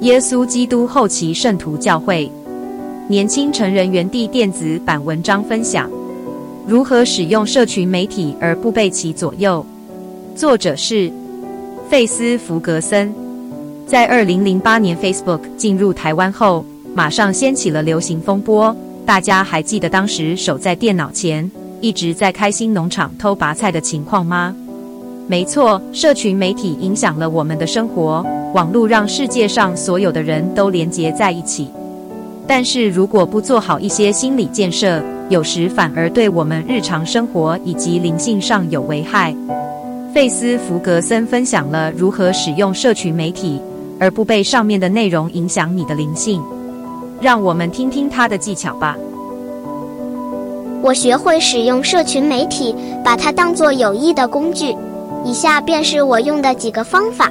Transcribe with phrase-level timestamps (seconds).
[0.00, 2.30] 耶稣基督后期圣徒教会
[3.06, 5.90] 年轻成人园地电子版文章分享：
[6.66, 9.64] 如何使用社群媒体而不被其左右？
[10.34, 11.12] 作者是
[11.90, 13.12] 费斯·弗格森。
[13.86, 16.64] 在二零零八年 Facebook 进入台湾后，
[16.94, 18.74] 马上掀起了流行风波。
[19.04, 21.50] 大家还记得当时守在电脑前，
[21.82, 24.56] 一直在开心农场偷拔菜的情况吗？
[25.30, 28.26] 没错，社群媒体影响了我们的生活。
[28.52, 31.70] 网络让世界上所有的人都连接在一起，
[32.48, 39.32] 但是如果不做好一些心理建设，有时反而对我们日常生活以及灵性上有危害。
[40.12, 43.62] 费斯·弗格森分享了如何使用社群媒体，
[44.00, 46.42] 而不被上面的内容影响你的灵性。
[47.20, 48.96] 让我们听听他的技巧吧。
[50.82, 54.74] 我学会使用社群媒体，把它当作有益的工具。
[55.24, 57.30] 以下便是我用的几个方法。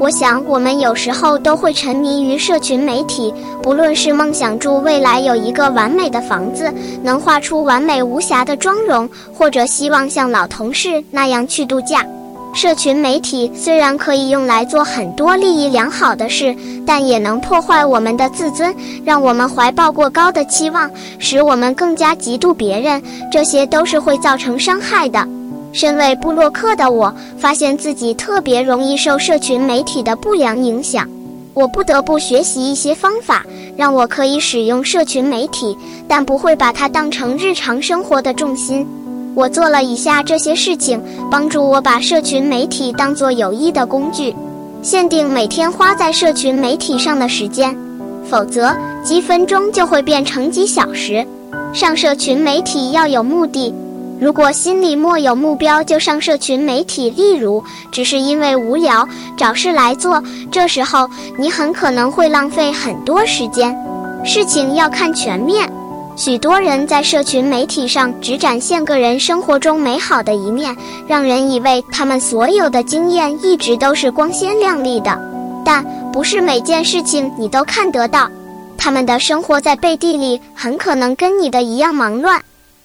[0.00, 6.72] 我想，我们有时候都会沉迷于社群媒体，不论是梦想住未来有一个完美的房子，
[7.02, 12.06] 能画出完美无瑕的妆容，或者希望像老同事那样去度假。
[12.54, 16.54] 社群媒体虽然可以用来做很多利益良好的事，
[16.86, 25.26] 但也能破坏我们的自尊，让我们怀抱过高的期望，使我们更加嫉妒别人，这些都是会造成伤害的。
[25.72, 31.08] 身为部落客的我，发现自己特别容易受社群媒体的不良影响。
[31.54, 33.44] 我不得不学习一些方法，
[33.76, 38.86] 让我可以使用社群媒体，但不会把它当成日常生活的重心。
[39.34, 44.34] 我做了以下这些事情，帮助我把社群媒体当作有益的工具。
[44.82, 47.76] 限定每天花在社群媒体上的时间，
[48.24, 48.72] 否则
[49.02, 51.26] 几分钟就会变成几小时。
[51.72, 53.74] 上社群媒体要有目的。
[54.20, 57.62] 如果心里莫有目标就上社群媒体，例如
[57.92, 59.06] 只是因为无聊
[59.36, 61.08] 找事来做，这时候
[61.38, 63.76] 你很可能会浪费很多时间。
[64.24, 65.70] 事情要看全面，
[66.16, 75.16] 许多人在社群媒体上只展现个人生活中美好的一面，让人以为他们所有的经验一直都是光鲜亮丽的，
[75.64, 78.28] 但不是每件事情你都看得到。
[78.76, 82.40] 他们的生活在背地里很可能跟你的一样忙乱。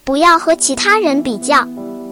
[0.06, 1.66] 不要和其他人比较，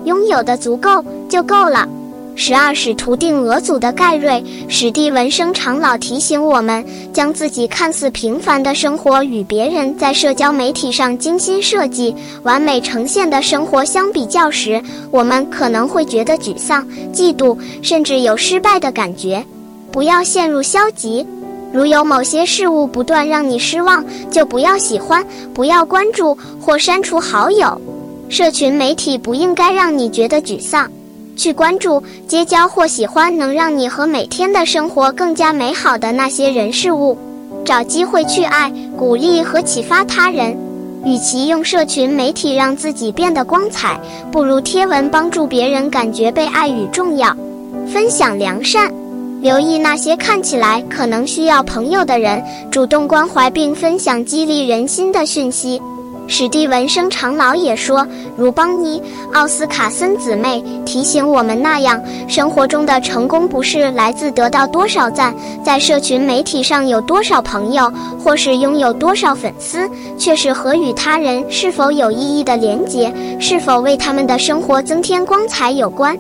[0.06, 1.88] 拥有的足够就够了。
[2.34, 14.82] 十二使徒定额组的盖瑞·史蒂文生长老提醒我们，将自己看似平凡的生活与别人在社交媒体上精心设计、完美呈现的生活相比较时，
[15.12, 19.46] 我们可能会觉得沮丧、嫉妒，甚至有失败的感觉。
[19.92, 21.28] 不要陷入消极。
[21.74, 27.80] 如有某些事物不断让你失望，就不要喜欢，不要关注或删除好友。
[28.30, 30.90] 社群媒体不应该让你觉得沮丧，
[31.36, 37.18] 去关注、结交或喜欢能让你和每天的生活更加美好的那些人事物。
[37.64, 40.58] 找机会去爱、鼓励和启发他人。
[41.04, 44.00] 与其用社群媒体让自己变得光彩，
[44.32, 47.36] 不如贴文帮助别人感觉被爱与重要。
[47.92, 48.92] 分享良善。
[49.42, 55.82] 留意那些看起来可能需要朋友的人，主动关怀并分享激励人心的讯息。
[56.28, 58.08] 史蒂文生长老也说，
[58.38, 59.00] 如邦尼·
[59.34, 65.36] 奥斯卡森姊妹提醒我们那样，生活中的成功不是来自得到多少赞，
[65.66, 67.92] 在社群媒体上有多少朋友，
[68.24, 76.16] 或是拥有多少粉丝，却是和与他人是否有意义的连结，是否为他们的生活增添光彩有关。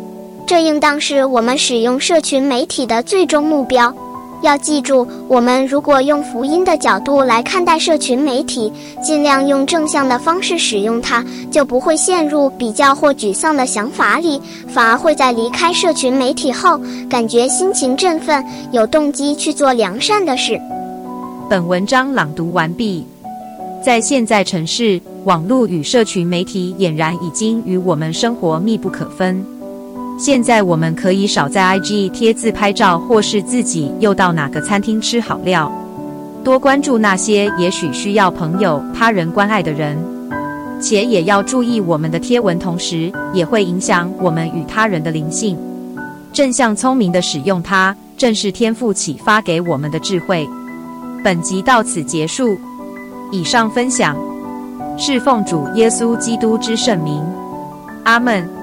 [0.51, 3.95] 这应当是我们使用社群媒体的最终目标。
[4.41, 8.69] 要记住，我们如果用福音的角度来看待社群媒体，
[9.01, 16.77] 尽量用正向的方式使用它，就不会陷入比较或沮丧的想法里，反而会在离开社群媒体后，
[17.09, 20.59] 感觉心情振奋，有动机去做良善的事。
[21.49, 23.05] 本文章朗读完毕。
[23.81, 29.41] 在现在城市，网络与社群媒体俨然已经与我们生活密不可分。
[30.21, 35.71] 现在我们可以少在 IG 贴自拍照，或是自己又到哪个餐厅吃好料，
[36.43, 39.97] 多关注那些也许需要朋友、他人关爱的人，
[40.79, 45.57] 且也要注意我们的贴文，同时也会影响我们与他人的灵性。
[46.31, 50.47] 正向聪明的使用它，正是天赋启发给我们的智慧。
[51.23, 52.55] 本集到此结束，
[53.31, 54.15] 以上分享
[54.99, 57.19] 是奉主耶稣基督之圣名，
[58.03, 58.60] 阿门。